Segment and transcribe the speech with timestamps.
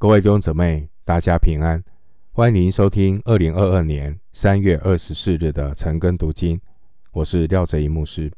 [0.00, 1.82] 各位弟兄姊妹，大家平安，
[2.30, 6.60] 欢迎您收听二零二二年三月二十四日的晨更读经。
[7.10, 8.32] 我是廖哲一牧师。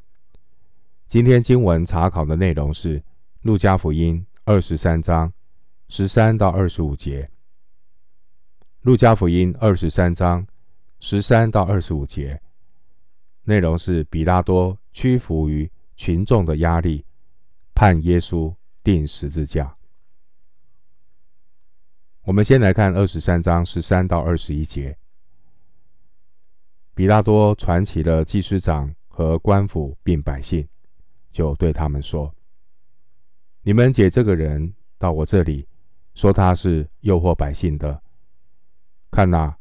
[1.06, 2.98] 今天经文查考的内容是
[3.42, 5.30] 《路加福音》二十三章
[5.88, 7.24] 十三到二十五节。
[8.80, 10.46] 《路加福音》二十三章
[10.98, 12.40] 十三到二十五节
[13.44, 17.04] 内容是彼拉多屈服于群众的压力，
[17.74, 19.76] 判耶稣钉十字架。
[22.24, 24.96] 我们先来看二十三章十三到二十一节。
[26.94, 30.68] 比拉多传起了祭司长和官府并百姓，
[31.32, 32.32] 就对他们说
[33.62, 35.66] ：“你们解这个人到我这里，
[36.14, 38.02] 说他是诱惑百姓的。
[39.10, 39.56] 看哪，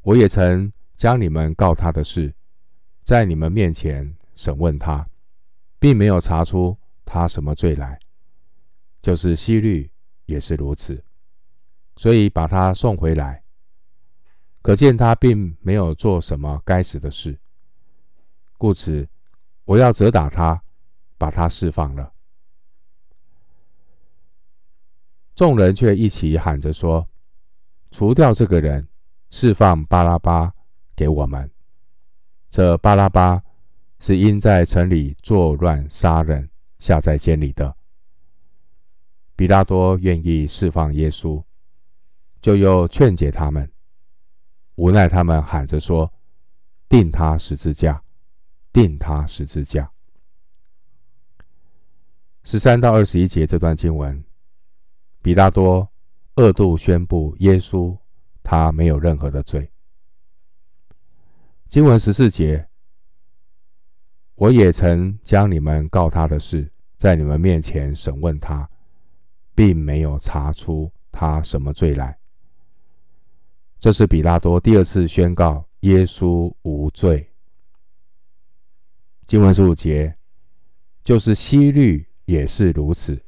[0.00, 2.34] 我也曾将你们告他的事，
[3.02, 5.06] 在你们面前审问他，
[5.78, 8.00] 并没有查出他什么罪来。
[9.02, 9.90] 就是希律
[10.24, 11.04] 也是如此。”
[11.96, 13.44] 所以把他送回来，
[14.62, 17.38] 可见他并没有做什么该死的事，
[18.58, 19.08] 故此
[19.64, 20.62] 我要责打他，
[21.16, 22.12] 把他释放了。
[25.34, 27.08] 众人却一起喊着说
[27.90, 28.88] ：“除掉这个人，
[29.30, 30.52] 释放巴拉巴
[30.94, 31.50] 给我们。”
[32.50, 33.42] 这巴拉巴
[33.98, 36.48] 是因在城里作乱杀人，
[36.78, 37.76] 下在监里的。
[39.34, 41.42] 彼拉多愿意释放耶稣。
[42.44, 43.72] 就又劝解他们，
[44.74, 46.12] 无奈他们喊着说
[46.90, 48.04] ：“钉他十字架，
[48.70, 49.90] 钉他十字架。”
[52.44, 54.22] 十三到二十一节这段经文，
[55.22, 55.90] 比拉多
[56.34, 57.96] 二度宣布耶稣
[58.42, 59.72] 他没有任何的罪。
[61.66, 62.68] 经文十四节，
[64.34, 68.68] 我也曾将你们告他的事，在你们面前审问他，
[69.54, 72.18] 并没有查出他什么罪来。
[73.84, 77.30] 这是彼拉多第二次宣告耶稣无罪。
[79.26, 80.16] 经文十五节，
[81.02, 83.22] 就是希律也是如此，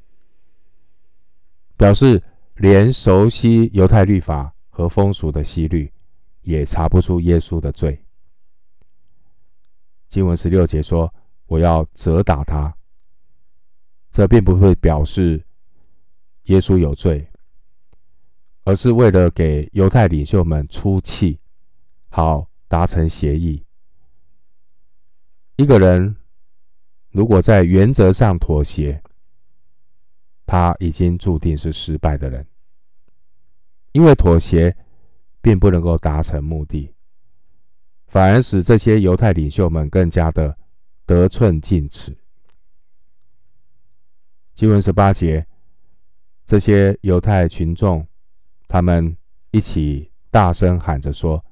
[1.76, 2.22] 表示
[2.54, 5.92] 连熟悉犹太律法和风俗的希律
[6.40, 8.02] 也查不出耶稣的罪。
[10.08, 11.12] 经文十六节说
[11.44, 12.74] ：“我要责打他。”
[14.10, 15.44] 这并不会表示
[16.44, 17.28] 耶稣有罪。
[18.66, 21.38] 而是为了给犹太领袖们出气，
[22.08, 23.64] 好达成协议。
[25.54, 26.16] 一个人
[27.10, 29.00] 如果在原则上妥协，
[30.46, 32.44] 他已经注定是失败的人，
[33.92, 34.76] 因为妥协
[35.40, 36.92] 并不能够达成目的，
[38.08, 40.58] 反而使这些犹太领袖们更加的
[41.04, 42.16] 得寸进尺。
[44.56, 45.46] 经文十八节，
[46.44, 48.04] 这些犹太群众。
[48.68, 49.16] 他们
[49.50, 51.42] 一起大声喊着说：“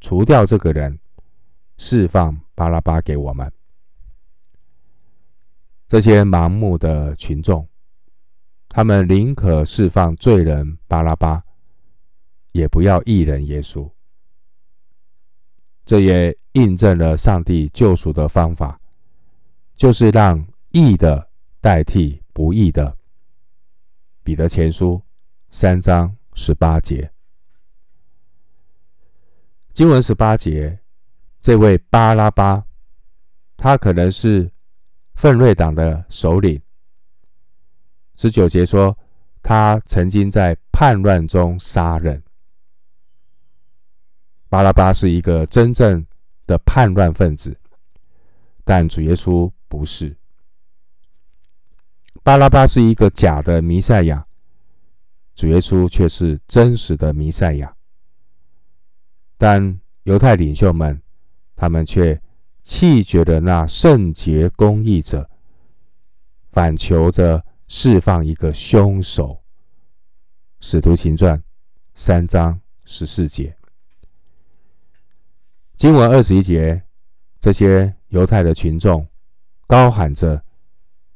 [0.00, 0.98] 除掉这个人，
[1.76, 3.52] 释放巴拉巴给我们。”
[5.88, 7.66] 这些盲目的群众，
[8.68, 11.42] 他们宁可释放罪人巴拉巴，
[12.52, 13.90] 也不要义人耶稣。
[15.84, 18.78] 这也印证了上帝救赎的方法，
[19.74, 22.96] 就是让义的代替不义的。
[24.22, 25.00] 彼得前书
[25.48, 26.17] 三章。
[26.40, 27.10] 十八节，
[29.72, 30.78] 经文十八节，
[31.40, 32.64] 这位巴拉巴，
[33.56, 34.48] 他可能是
[35.16, 36.62] 奋锐党的首领。
[38.14, 38.96] 十九节说，
[39.42, 42.22] 他曾经在叛乱中杀人。
[44.48, 46.06] 巴拉巴是一个真正
[46.46, 47.58] 的叛乱分子，
[48.64, 50.16] 但主耶稣不是。
[52.22, 54.27] 巴拉巴是一个假的弥赛亚。
[55.38, 57.76] 主耶稣却是真实的弥赛亚，
[59.36, 61.00] 但犹太领袖们，
[61.54, 62.20] 他们却
[62.64, 65.30] 弃绝了那圣洁公义者，
[66.50, 69.40] 反求着释放一个凶手。
[70.58, 71.40] 使徒行传
[71.94, 73.56] 三章十四节，
[75.76, 76.82] 经文二十一节，
[77.38, 79.06] 这些犹太的群众
[79.68, 80.42] 高喊着：“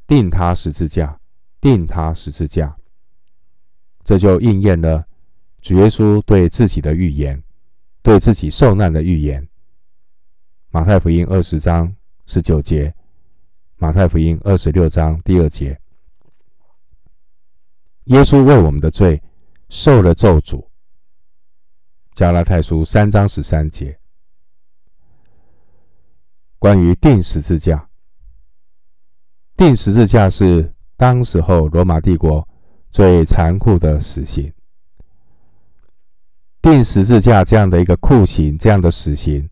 [0.07, 1.19] 钉他十字架，
[1.61, 2.77] 钉他十字架。”
[4.05, 5.07] 这就应验了
[5.61, 7.41] 主耶稣对自己的预言，
[8.03, 9.47] 对自己受难的预言。
[10.71, 11.95] 马太福音二十章
[12.27, 12.93] 十九节，
[13.77, 15.79] 马太福音二十六章第二节，
[18.05, 19.23] 耶稣为我们的罪
[19.69, 20.67] 受了咒诅。
[22.15, 23.99] 加拉太书三章十三节，
[26.59, 27.89] 关于钉十字架，
[29.57, 32.47] 钉十字架是当时候罗马帝国。
[32.93, 34.53] 最残酷的死刑。
[36.61, 39.49] 钉十字架这样的一个酷刑，这样的死刑，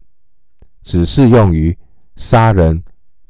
[0.83, 1.77] 只适用于
[2.15, 2.81] 杀人、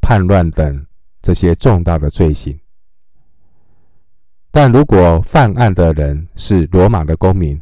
[0.03, 0.85] 叛乱等
[1.23, 2.59] 这些重大的罪行。
[4.51, 7.59] 但如果犯案的人是罗马的公民，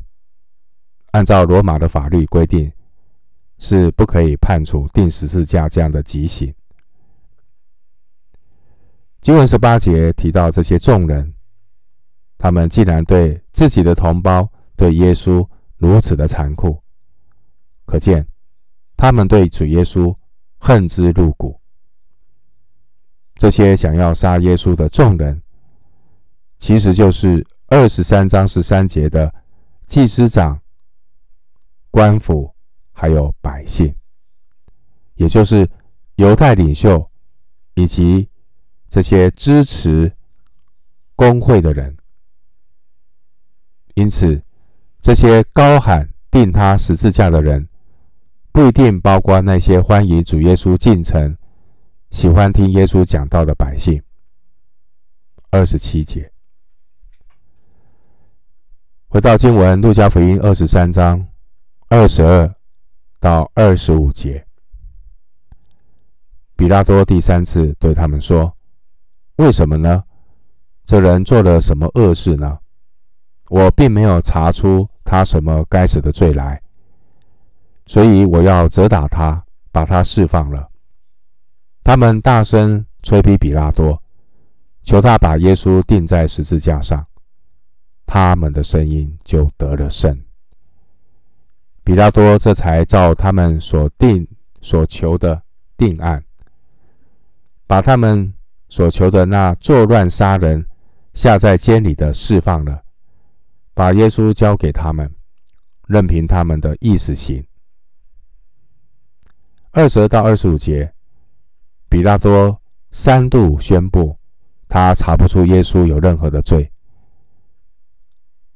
[1.10, 2.72] 按照罗马的法律规定，
[3.58, 6.52] 是不可以判处钉十字架这样的极刑。
[9.20, 11.34] 经文十八节提到这些众人，
[12.38, 15.46] 他们竟然对自己的同胞、对耶稣
[15.76, 16.80] 如此的残酷，
[17.84, 18.26] 可见
[18.96, 20.16] 他们对主耶稣
[20.58, 21.60] 恨之入骨。
[23.34, 25.42] 这些想要杀耶稣的众人，
[26.58, 29.34] 其实就是二十三章十三节的
[29.86, 30.58] 祭司长、
[31.90, 32.50] 官府
[32.92, 33.94] 还有百姓，
[35.16, 35.68] 也就是
[36.14, 37.10] 犹太领袖
[37.74, 38.28] 以及。
[38.90, 40.10] 这些支持
[41.14, 41.94] 工会的人，
[43.98, 44.40] 因此
[45.00, 47.68] 这些高喊钉他十字架的人，
[48.52, 51.36] 不一定包括那些欢迎主耶稣进城、
[52.12, 54.00] 喜欢听耶稣讲道的百姓。
[55.50, 56.30] 二十七节，
[59.08, 61.26] 回到经文，路加福音二十三章
[61.88, 62.54] 二十二
[63.18, 64.46] 到二十五节，
[66.54, 68.56] 比拉多第三次对他们说。
[69.38, 70.04] 为什么呢？
[70.84, 72.58] 这人做了什么恶事呢？
[73.48, 76.60] 我并没有查出他什么该死的罪来，
[77.86, 80.68] 所以我要责打他，把他释放了。
[81.82, 84.02] 他们大声催逼比拉多，
[84.82, 87.06] 求他把耶稣钉在十字架上。
[88.06, 90.18] 他们的声音就得了胜。
[91.84, 94.26] 比拉多这才照他们所定
[94.60, 95.42] 所求的
[95.76, 96.22] 定案，
[97.66, 98.32] 把他们。
[98.70, 100.66] 所求的那作乱杀人、
[101.14, 102.82] 下在监里的释放了，
[103.78, 105.08] 把耶稣交给他们，
[105.86, 107.46] 任凭他们的意思行。
[109.70, 110.92] 二十二到二十五节，
[111.88, 112.60] 比拉多
[112.90, 114.18] 三度宣布，
[114.66, 116.68] 他查不出耶稣有任何的罪。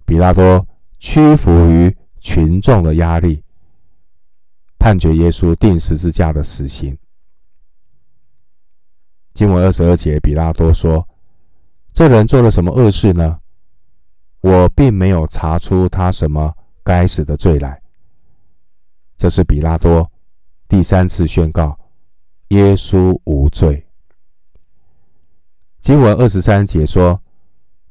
[0.05, 0.67] 比拉多
[0.99, 3.45] 屈服于群众的压力，
[4.77, 6.99] 判决耶稣钉十字架的死刑。
[9.35, 11.09] 经文二十二节，比拉多说
[11.95, 13.39] ：“这人做了什么恶事呢？
[14.43, 16.55] 我并没有查出他什么
[16.85, 17.81] 该死的罪来。”
[19.17, 20.13] 这是比拉多
[20.69, 21.79] 第三次宣告
[22.49, 23.87] 耶稣无罪。
[25.81, 27.19] 经文二十三节说：“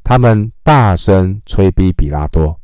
[0.05, 2.61] 他们大声催逼比拉多，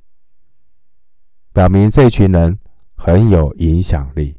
[1.52, 2.60] 表明这群人
[2.96, 4.38] 很有影响力。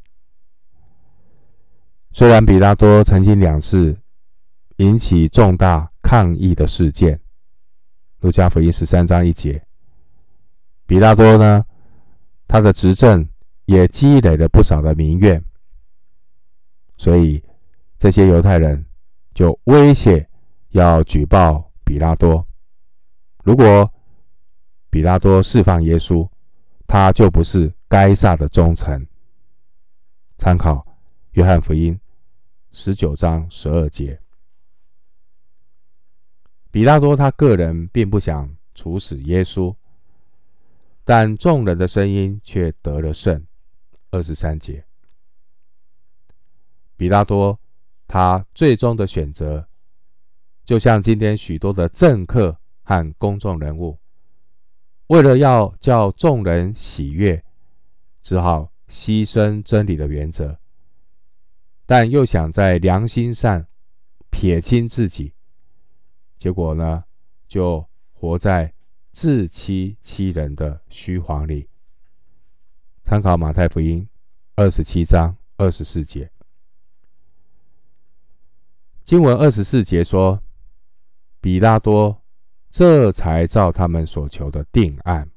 [2.13, 3.99] 虽然比拉多曾经两次。”
[4.79, 7.21] 引起重大抗议的事件，
[8.21, 9.63] 路加福音十三章一节。
[10.87, 11.65] 比拉多呢，
[12.47, 13.29] 他的执政
[13.67, 15.43] 也积累了不少的民怨，
[16.97, 17.43] 所以
[17.99, 18.85] 这些犹太人
[19.35, 20.29] 就威胁
[20.71, 22.45] 要举报比拉多。
[23.45, 23.91] 如果
[24.91, 26.29] 比拉多释放耶稣，
[26.87, 29.07] 他就不是该撒的忠臣。
[30.39, 30.87] 参考
[31.33, 31.99] 约翰福音
[32.73, 34.19] 十九章十二节。
[36.71, 39.75] 比拉多他个人并不想处死耶稣，
[41.05, 43.45] 但众人的声音却得了胜。
[44.11, 44.85] 二十三节，
[46.97, 47.59] 比拉多
[48.07, 49.69] 他最终的选择，
[50.65, 53.99] 就像今天许多的政客和公众人物，
[55.09, 57.45] 为了要叫众人喜悦，
[58.23, 60.59] 只好牺牲真理的原则，
[61.85, 63.67] 但又想在良心上
[64.31, 65.35] 撇清自己。
[66.39, 67.03] 结果呢，
[67.49, 68.73] 就活在
[69.11, 71.69] 自欺欺人的虚谎里。
[73.03, 74.09] 参考马太福音
[74.55, 76.31] 二十七章二十四节，
[79.03, 80.41] 经文二十四节说，
[81.41, 82.23] 比拉多
[82.71, 85.29] 这才照他们所求的定案。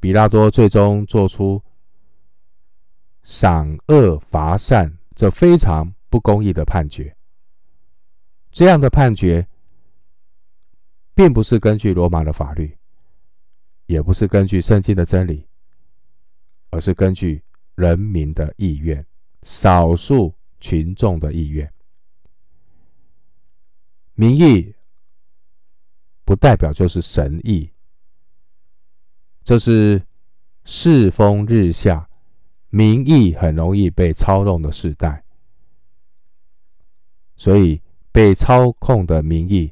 [0.00, 1.62] 比拉多最终做出
[3.24, 7.14] 赏恶罚善这非常不公义的判决。
[8.56, 9.46] 这样的判决，
[11.12, 12.74] 并不是根据罗马的法律，
[13.84, 15.46] 也不是根据圣经的真理，
[16.70, 17.42] 而是根据
[17.74, 19.04] 人民的意愿，
[19.42, 21.70] 少数群众的意愿。
[24.14, 24.74] 民意
[26.24, 27.70] 不代表就是神意，
[29.44, 30.02] 这是
[30.64, 32.08] 世风日下，
[32.70, 35.22] 民意很容易被操弄的时代，
[37.36, 37.78] 所以。
[38.16, 39.70] 被操控的民意，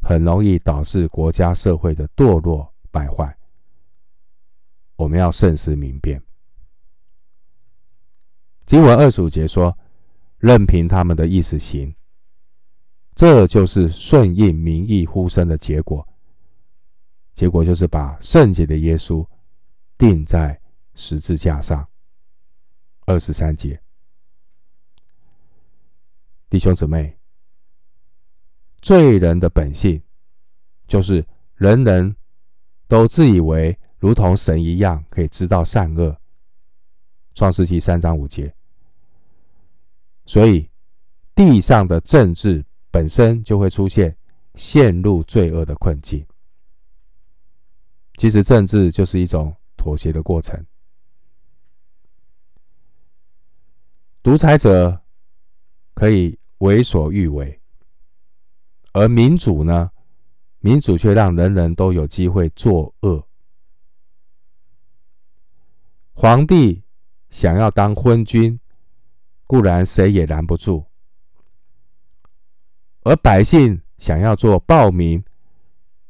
[0.00, 3.36] 很容易导致国家社会的堕落败坏。
[4.94, 6.22] 我们要慎思明辨。
[8.66, 9.76] 经文二十五节说
[10.38, 11.92] ：“任凭他们的意思行。”
[13.16, 16.06] 这就是顺应民意呼声的结果。
[17.34, 19.26] 结果就是把圣洁的耶稣
[19.96, 20.56] 钉在
[20.94, 21.84] 十字架上。
[23.06, 23.82] 二十三节，
[26.48, 27.18] 弟兄姊妹，
[28.80, 30.02] 罪人的本性
[30.86, 32.16] 就是人人
[32.86, 33.78] 都自以为。
[34.00, 36.16] 如同神一样，可以知道善恶。
[37.34, 38.54] 创世纪三章五节。
[40.24, 40.70] 所以，
[41.34, 44.16] 地上的政治本身就会出现
[44.54, 46.24] 陷入罪恶的困境。
[48.18, 50.64] 其实，政治就是一种妥协的过程。
[54.22, 55.02] 独裁者
[55.98, 57.60] 可以为所欲为，
[58.92, 59.90] 而民主呢？
[60.60, 63.26] 民主却让人人都有机会作恶。
[66.12, 66.84] 皇帝
[67.30, 68.60] 想要当昏君，
[69.44, 70.86] 固然谁也拦不住；
[73.02, 75.24] 而百姓想要做暴民，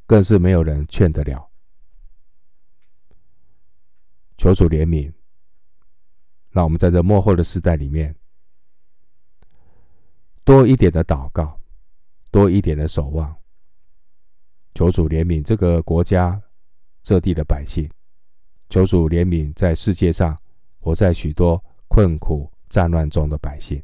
[0.06, 1.48] 更是没有人劝得了。
[4.36, 5.10] 求主怜悯，
[6.50, 8.14] 让我们在这幕后的时代里面，
[10.48, 11.60] 多一点的祷告，
[12.30, 13.36] 多一点的守望。
[14.74, 16.40] 求主怜悯这个国家、
[17.02, 17.86] 这地的百姓。
[18.70, 20.34] 求主怜悯，在世界上
[20.78, 23.82] 活在许多困苦战乱中的百姓。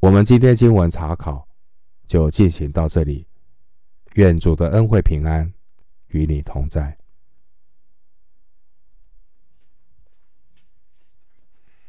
[0.00, 1.46] 我们今天经文查考
[2.08, 3.28] 就进行到这里，
[4.14, 5.54] 愿主的恩惠平安
[6.08, 6.98] 与你同在。